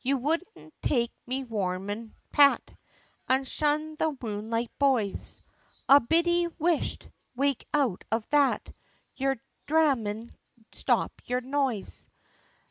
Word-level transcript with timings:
You 0.00 0.16
wouldn't 0.16 0.72
take 0.80 1.12
me 1.26 1.44
warnin', 1.44 2.14
Pat, 2.32 2.74
An' 3.28 3.44
shun 3.44 3.96
the 3.96 4.16
moonlight 4.22 4.70
boys," 4.78 5.42
"Ah! 5.86 5.98
Biddy 5.98 6.44
whisht! 6.44 7.10
wake 7.36 7.66
out 7.74 8.02
of 8.10 8.26
that, 8.30 8.72
You're 9.16 9.36
dhramin'! 9.66 10.32
stop 10.72 11.12
yer 11.26 11.40
noise! 11.42 12.08